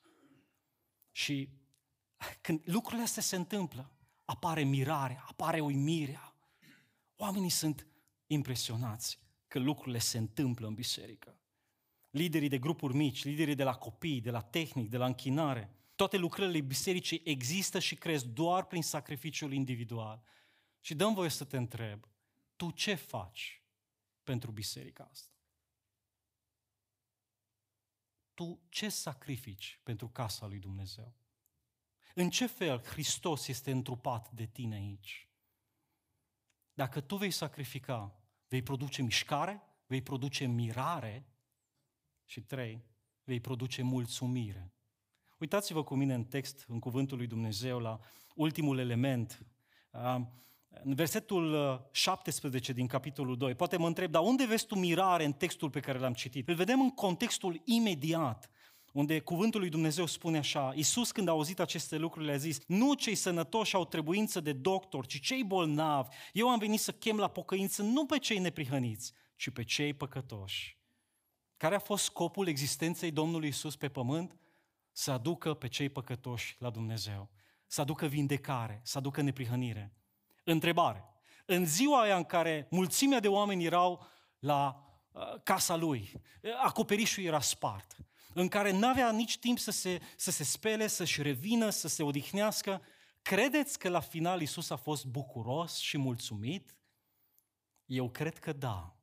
[1.10, 1.48] Și
[2.40, 3.90] când lucrurile astea se întâmplă,
[4.24, 6.34] apare mirarea, apare uimirea.
[7.16, 7.86] Oamenii sunt
[8.26, 11.36] impresionați că lucrurile se întâmplă în biserică
[12.12, 15.70] liderii de grupuri mici, liderii de la copii, de la tehnic, de la închinare.
[15.94, 20.22] Toate lucrările bisericii există și cresc doar prin sacrificiul individual.
[20.80, 22.08] Și dăm voie să te întreb,
[22.56, 23.62] tu ce faci
[24.22, 25.30] pentru biserica asta?
[28.34, 31.14] Tu ce sacrifici pentru casa lui Dumnezeu?
[32.14, 35.28] În ce fel Hristos este întrupat de tine aici?
[36.72, 41.31] Dacă tu vei sacrifica, vei produce mișcare, vei produce mirare
[42.32, 42.84] și trei,
[43.24, 44.72] vei produce mulțumire.
[45.38, 48.00] Uitați-vă cu mine în text, în cuvântul lui Dumnezeu, la
[48.34, 49.46] ultimul element.
[50.82, 51.54] În versetul
[51.90, 55.70] 17 uh, din capitolul 2, poate mă întreb, dar unde vezi tu mirare în textul
[55.70, 56.48] pe care l-am citit?
[56.48, 58.50] Îl vedem în contextul imediat,
[58.92, 62.94] unde cuvântul lui Dumnezeu spune așa, Iisus când a auzit aceste lucruri le-a zis, nu
[62.94, 66.16] cei sănătoși au trebuință de doctor, ci cei bolnavi.
[66.32, 70.81] Eu am venit să chem la pocăință nu pe cei neprihăniți, ci pe cei păcătoși.
[71.62, 74.36] Care a fost scopul existenței Domnului Isus pe pământ?
[74.92, 77.28] Să aducă pe cei păcătoși la Dumnezeu,
[77.66, 79.92] să aducă vindecare, să aducă neprihănire.
[80.44, 81.04] Întrebare.
[81.46, 84.06] În ziua aia în care mulțimea de oameni erau
[84.38, 86.12] la uh, casa lui,
[86.62, 87.96] acoperișul era spart,
[88.34, 92.82] în care n-avea nici timp să se, să se spele, să-și revină, să se odihnească,
[93.22, 96.76] credeți că la final Isus a fost bucuros și mulțumit?
[97.84, 98.96] Eu cred că da.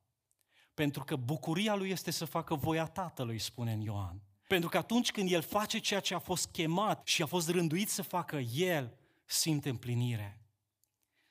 [0.74, 4.22] Pentru că bucuria lui este să facă voia Tatălui, spune în Ioan.
[4.48, 7.88] Pentru că atunci când el face ceea ce a fost chemat și a fost rânduit
[7.88, 10.40] să facă, el simte împlinire.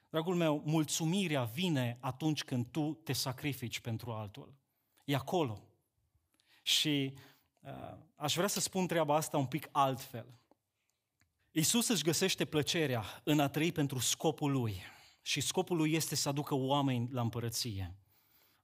[0.09, 4.53] Dragul meu, mulțumirea vine atunci când tu te sacrifici pentru altul.
[5.05, 5.63] E acolo.
[6.61, 7.13] Și
[7.59, 10.25] uh, aș vrea să spun treaba asta un pic altfel.
[11.51, 14.81] Isus își găsește plăcerea în a trăi pentru scopul lui.
[15.21, 17.95] Și scopul lui este să aducă oameni la împărăție.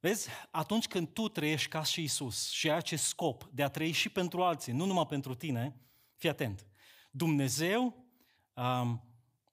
[0.06, 3.92] Vezi, atunci când tu trăiești ca și Isus și ai acest scop de a trăi
[3.92, 5.76] și pentru alții, nu numai pentru tine,
[6.16, 6.68] fii atent.
[7.12, 8.06] Dumnezeu
[8.54, 9.04] um,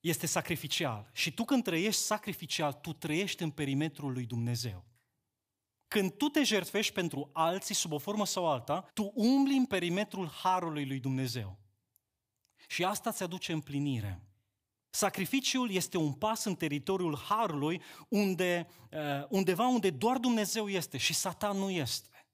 [0.01, 4.85] este sacrificial și tu când trăiești sacrificial, tu trăiești în perimetrul lui Dumnezeu.
[5.89, 10.29] când tu te jertfești pentru alții sub o formă sau alta, tu umbli în perimetrul
[10.29, 11.59] harului lui Dumnezeu.
[12.67, 14.32] Și asta ți aduce împlinire.
[14.95, 21.15] Sacrificiul este un pas în teritoriul harului unde, uh, undeva unde doar Dumnezeu este și
[21.15, 22.27] Satan nu este.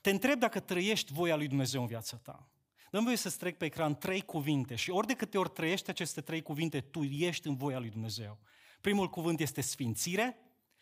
[0.00, 2.48] Te întreb dacă trăiești voia lui Dumnezeu în viața ta.
[2.90, 6.20] Dăm voie să trec pe ecran trei cuvinte și ori de câte ori trăiești aceste
[6.20, 8.38] trei cuvinte, tu ești în voia lui Dumnezeu.
[8.80, 10.38] Primul cuvânt este sfințire,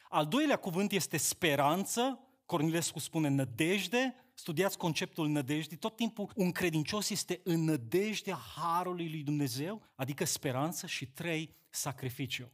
[0.08, 7.10] al doilea cuvânt este speranță, Cornilescu spune nădejde, studiați conceptul nădejdii, tot timpul un credincios
[7.10, 12.52] este în nădejdea Harului lui Dumnezeu, adică speranță și trei, sacrificiu.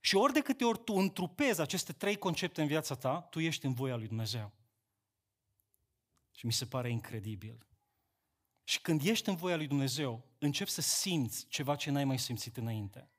[0.00, 3.66] Și ori de câte ori tu întrupezi aceste trei concepte în viața ta, tu ești
[3.66, 4.52] în voia lui Dumnezeu.
[6.30, 7.66] Și mi se pare incredibil.
[8.64, 12.56] Și când ești în voia lui Dumnezeu, începi să simți ceva ce n-ai mai simțit
[12.56, 13.10] înainte.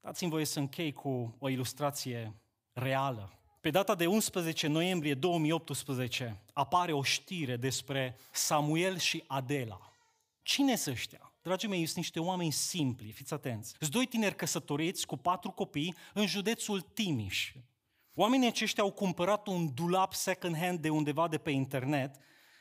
[0.00, 2.40] Dați-mi voie să închei cu o ilustrație
[2.72, 3.39] reală.
[3.60, 9.92] Pe data de 11 noiembrie 2018 apare o știre despre Samuel și Adela.
[10.42, 11.32] Cine sunt ăștia?
[11.42, 13.74] Dragii mei, sunt niște oameni simpli, fiți atenți.
[13.78, 17.52] Sunt doi tineri căsătoriți cu patru copii în județul Timiș.
[18.14, 22.16] Oamenii aceștia au cumpărat un dulap second hand de undeva de pe internet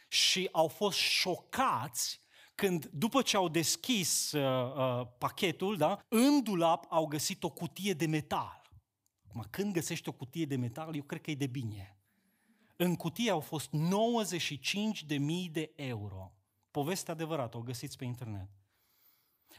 [0.07, 2.19] și au fost șocați
[2.55, 7.93] când, după ce au deschis uh, uh, pachetul, da, în dulap au găsit o cutie
[7.93, 8.58] de metal.
[9.29, 11.97] Acum, când găsești o cutie de metal, eu cred că e de bine.
[12.75, 16.33] În cutie au fost 95.000 de euro.
[16.71, 18.49] Poveste adevărată, o găsiți pe internet.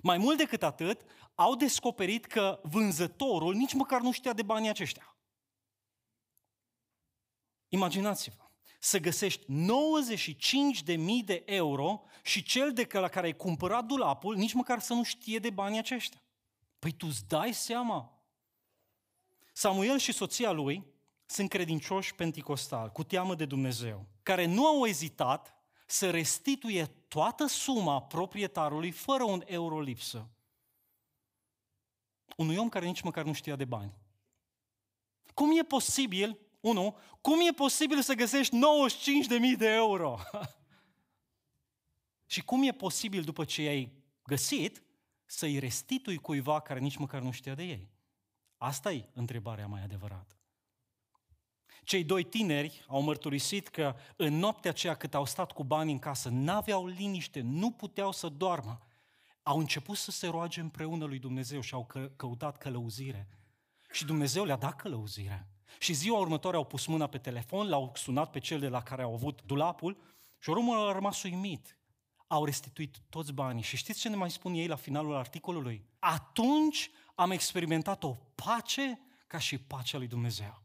[0.03, 1.01] Mai mult decât atât,
[1.35, 5.17] au descoperit că vânzătorul nici măcar nu știa de banii aceștia.
[7.69, 8.51] Imaginați-vă
[8.81, 14.37] să găsești 95 de mii de euro și cel de la care ai cumpărat dulapul
[14.37, 16.23] nici măcar să nu știe de banii aceștia.
[16.79, 18.20] Păi tu îți dai seama.
[19.53, 20.85] Samuel și soția lui
[21.27, 25.55] sunt credincioși penticostali, cu teamă de Dumnezeu, care nu au ezitat
[25.87, 30.29] să restituie toată suma proprietarului fără un euro lipsă.
[32.37, 33.93] Unui om care nici măcar nu știa de bani.
[35.35, 36.97] Cum e posibil 1.
[37.21, 38.57] Cum e posibil să găsești
[39.53, 40.19] 95.000 de euro?
[42.33, 43.93] și cum e posibil după ce i-ai
[44.23, 44.83] găsit
[45.27, 47.89] să-i restitui cuiva care nici măcar nu știa de ei?
[48.63, 50.35] Asta e întrebarea mai adevărată.
[51.85, 55.99] Cei doi tineri au mărturisit că în noaptea aceea cât au stat cu bani în
[55.99, 58.79] casă, n-aveau liniște, nu puteau să doarmă.
[59.43, 61.87] Au început să se roage împreună lui Dumnezeu și au
[62.17, 63.29] căutat călăuzire.
[63.93, 65.49] Și Dumnezeu le-a dat călăuzire.
[65.79, 69.03] Și ziua următoare au pus mâna pe telefon, l-au sunat pe cel de la care
[69.03, 69.97] au avut dulapul
[70.39, 71.77] și urmă a rămas uimit.
[72.27, 73.63] Au restituit toți banii.
[73.63, 75.85] Și știți ce ne mai spun ei la finalul articolului?
[75.99, 76.91] Atunci
[77.23, 80.63] am experimentat o pace ca și pacea lui Dumnezeu.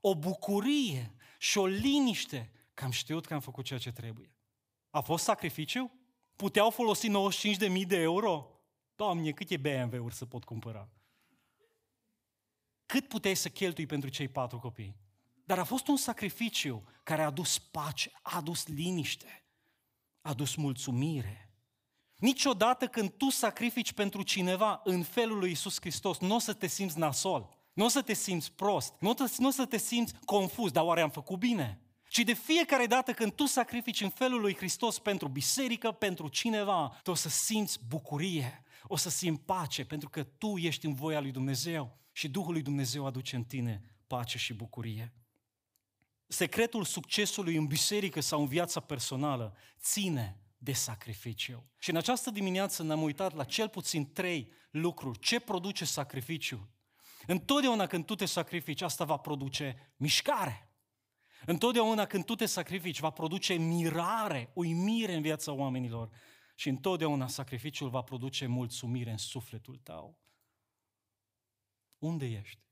[0.00, 4.34] O bucurie și o liniște că am știut că am făcut ceea ce trebuie.
[4.90, 5.92] A fost sacrificiu?
[6.36, 7.08] Puteau folosi
[7.80, 8.60] 95.000 de euro?
[8.94, 10.88] Doamne, câte BMW-uri să pot cumpăra?
[12.90, 14.96] cât puteai să cheltui pentru cei patru copii.
[15.44, 19.44] Dar a fost un sacrificiu care a adus pace, a adus liniște,
[20.20, 21.49] a adus mulțumire.
[22.20, 26.66] Niciodată când tu sacrifici pentru cineva în felul lui Isus Hristos, nu o să te
[26.66, 30.14] simți nasol, nu o să te simți prost, nu o, nu o să te simți
[30.24, 31.80] confuz, dar oare am făcut bine?
[32.08, 36.98] Ci de fiecare dată când tu sacrifici în felul lui Hristos pentru biserică, pentru cineva,
[37.02, 41.20] tu o să simți bucurie, o să simți pace, pentru că tu ești în voia
[41.20, 45.12] lui Dumnezeu și Duhul lui Dumnezeu aduce în tine pace și bucurie.
[46.26, 51.70] Secretul succesului în biserică sau în viața personală ține de sacrificiu.
[51.78, 55.18] Și în această dimineață ne-am uitat la cel puțin trei lucruri.
[55.18, 56.74] Ce produce sacrificiu?
[57.26, 60.74] Întotdeauna când tu te sacrifici, asta va produce mișcare.
[61.46, 66.10] Întotdeauna când tu te sacrifici, va produce mirare, uimire în viața oamenilor.
[66.54, 70.18] Și întotdeauna sacrificiul va produce mulțumire în sufletul tău.
[71.98, 72.62] Unde ești?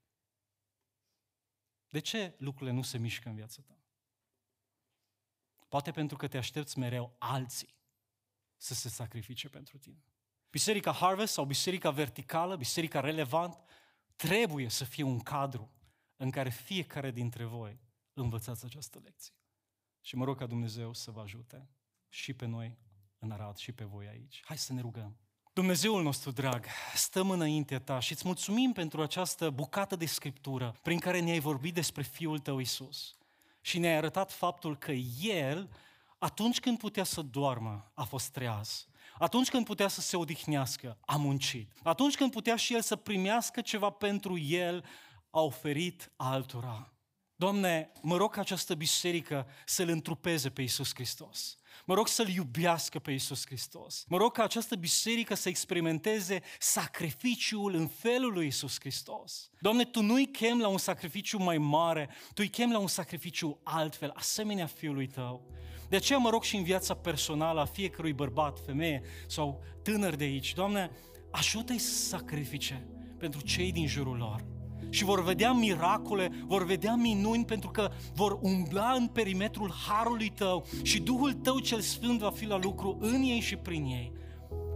[1.87, 3.83] De ce lucrurile nu se mișcă în viața ta?
[5.67, 7.77] Poate pentru că te aștepți mereu alții
[8.61, 10.03] să se sacrifice pentru tine.
[10.49, 13.57] Biserica Harvest sau biserica verticală, biserica relevant,
[14.15, 15.71] trebuie să fie un cadru
[16.15, 17.79] în care fiecare dintre voi
[18.13, 19.33] învățați această lecție.
[20.01, 21.69] Și mă rog ca Dumnezeu să vă ajute
[22.09, 22.77] și pe noi
[23.19, 24.41] în Arad și pe voi aici.
[24.45, 25.17] Hai să ne rugăm.
[25.53, 30.99] Dumnezeul nostru drag, stăm înaintea ta și îți mulțumim pentru această bucată de scriptură prin
[30.99, 33.17] care ne-ai vorbit despre Fiul tău Isus.
[33.61, 34.91] Și ne-ai arătat faptul că
[35.21, 35.69] El,
[36.19, 38.87] atunci când putea să doarmă, a fost treaz.
[39.17, 41.71] Atunci când putea să se odihnească, a muncit.
[41.83, 44.85] Atunci când putea și El să primească ceva pentru El,
[45.29, 46.93] a oferit altora.
[47.35, 51.57] Doamne, mă rog ca această biserică să-L întrupeze pe Iisus Hristos.
[51.85, 54.05] Mă rog să-L iubească pe Iisus Hristos.
[54.07, 59.49] Mă rog ca această biserică să experimenteze sacrificiul în felul lui Iisus Hristos.
[59.59, 63.59] Doamne, Tu nu-i chem la un sacrificiu mai mare, Tu îi chem la un sacrificiu
[63.63, 65.51] altfel, asemenea Fiului Tău.
[65.89, 70.23] De aceea mă rog și în viața personală a fiecărui bărbat, femeie sau tânăr de
[70.23, 70.91] aici, Doamne,
[71.31, 72.87] ajută-i să sacrifice
[73.17, 74.45] pentru cei din jurul lor.
[74.89, 80.65] Și vor vedea miracole, vor vedea minuni pentru că vor umbla în perimetrul harului tău
[80.81, 84.11] și Duhul tău cel sfânt va fi la lucru în ei și prin ei.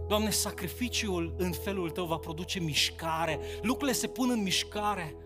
[0.08, 5.16] Doamne, sacrificiul în felul tău va produce mișcare, lucrurile se pun în mișcare,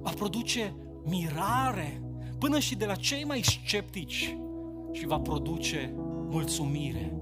[0.00, 0.74] va produce
[1.04, 2.00] mirare.
[2.38, 4.36] Până și de la cei mai sceptici
[4.96, 5.94] și va produce
[6.30, 7.16] mulțumire.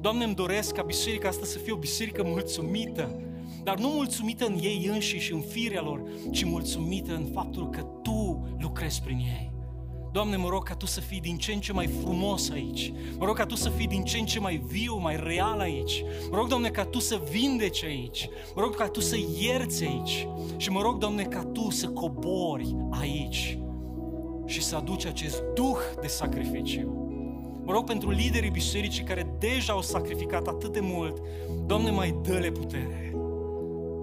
[0.00, 3.20] Doamne, îmi doresc ca biserica asta să fie o biserică mulțumită,
[3.62, 7.80] dar nu mulțumită în ei înși și în firea lor, ci mulțumită în faptul că
[7.80, 9.52] Tu lucrezi prin ei.
[10.12, 12.92] Doamne, mă rog ca Tu să fii din ce în ce mai frumos aici.
[13.18, 16.04] Mă rog ca Tu să fii din ce în ce mai viu, mai real aici.
[16.30, 18.28] Mă rog, Doamne, ca Tu să vindeci aici.
[18.54, 20.28] Mă rog ca Tu să ierți aici.
[20.56, 23.58] Și mă rog, Doamne, ca Tu să cobori aici
[24.46, 27.07] și să aduci acest duh de sacrificiu.
[27.68, 31.22] Mă rog pentru liderii bisericii care deja au sacrificat atât de mult.
[31.66, 33.12] Doamne, mai dă-le putere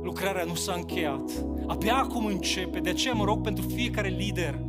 [0.03, 1.45] lucrarea nu s-a încheiat.
[1.67, 2.79] Abia acum începe.
[2.79, 4.59] De aceea mă rog pentru fiecare lider.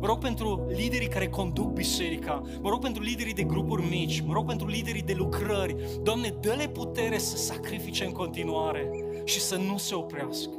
[0.00, 2.42] Mă rog pentru liderii care conduc biserica.
[2.60, 4.20] Mă rog pentru liderii de grupuri mici.
[4.20, 5.76] Mă rog pentru liderii de lucrări.
[6.02, 8.90] Doamne, dă-le putere să sacrifice în continuare
[9.24, 10.50] și să nu se oprească.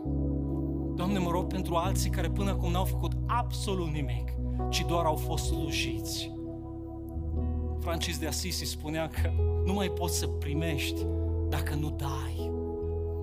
[0.96, 4.34] Doamne, mă rog pentru alții care până acum n-au făcut absolut nimic,
[4.70, 6.33] ci doar au fost slujiți.
[7.84, 9.32] Francis de Assisi spunea că
[9.66, 11.06] nu mai poți să primești
[11.50, 12.52] dacă nu dai.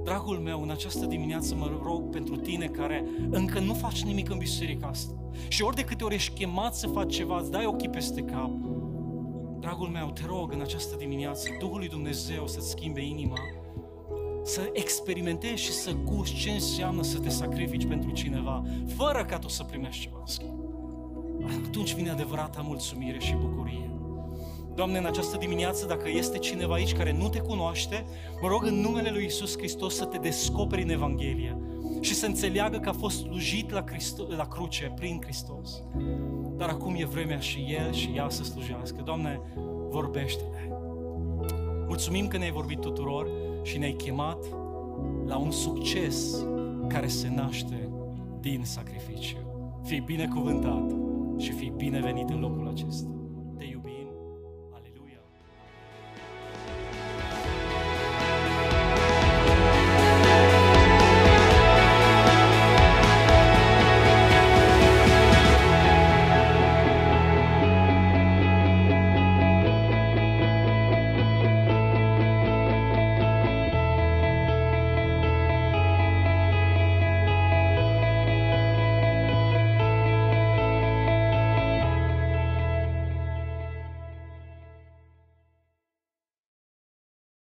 [0.04, 4.38] Dragul meu, în această dimineață mă rog pentru tine care încă nu faci nimic în
[4.38, 5.14] biserica asta.
[5.48, 8.50] Și ori de câte ori ești chemat să faci ceva, îți dai ochii peste cap.
[9.60, 13.38] Dragul meu, te rog în această dimineață, Duhul lui Dumnezeu să-ți schimbe inima,
[14.44, 18.62] să experimentezi și să gusti ce înseamnă să te sacrifici pentru cineva,
[18.96, 20.58] fără ca tu să primești ceva în schimb.
[21.66, 23.99] Atunci vine adevărata mulțumire și bucurie.
[24.80, 28.04] Doamne, în această dimineață, dacă este cineva aici care nu te cunoaște,
[28.40, 31.56] mă rog în numele Lui Isus Hristos să te descoperi în Evanghelie
[32.00, 35.82] și să înțeleagă că a fost slujit la, Christo- la cruce prin Hristos.
[36.56, 39.02] Dar acum e vremea și El și ea să slujească.
[39.04, 39.40] Doamne,
[39.90, 40.74] vorbește-ne.
[41.86, 43.28] Mulțumim că ne-ai vorbit tuturor
[43.62, 44.44] și ne-ai chemat
[45.26, 46.46] la un succes
[46.88, 47.88] care se naște
[48.40, 49.36] din sacrificiu.
[49.82, 50.94] Fii binecuvântat
[51.36, 53.19] și fii binevenit în locul acesta.